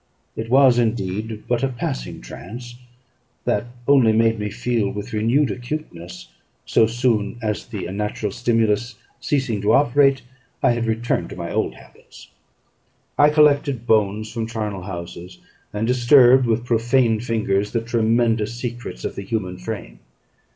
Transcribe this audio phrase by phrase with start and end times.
[0.35, 2.73] It was indeed but a passing trance,
[3.45, 6.29] that only made me feel with renewed acuteness
[6.65, 10.23] so soon as, the unnatural stimulus ceasing to operate,
[10.63, 12.29] I had returned to my old habits.
[13.15, 15.37] I collected bones from charnel houses;
[15.71, 19.99] and disturbed, with profane fingers, the tremendous secrets of the human frame.